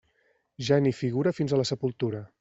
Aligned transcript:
Geni 0.69 0.89
i 0.91 0.95
figura 0.99 1.33
fins 1.39 1.53
a 1.53 1.59
la 1.61 1.67
sepultura. 1.71 2.23